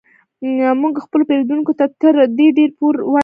موږ 0.81 0.95
خپلو 1.05 1.23
پیرودونکو 1.29 1.71
ته 1.79 1.85
تر 2.01 2.15
دې 2.37 2.47
ډیر 2.57 2.69
پور 2.77 2.95
وړ 3.11 3.17
یو 3.17 3.19